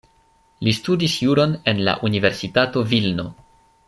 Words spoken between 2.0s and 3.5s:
Universitato Vilno.